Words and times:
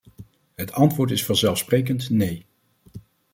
Het 0.55 0.71
antwoord 0.71 1.11
is 1.11 1.25
vanzelfsprekend 1.25 2.09
nee. 2.09 2.45